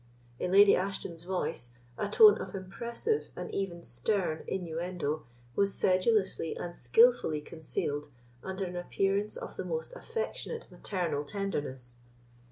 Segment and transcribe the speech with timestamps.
[0.39, 6.75] In Lady Ashton's voice, a tone of impressive, and even stern, innuendo was sedulously and
[6.75, 8.07] skilfully concealed
[8.43, 11.97] under an appearance of the most affectionate maternal tenderness.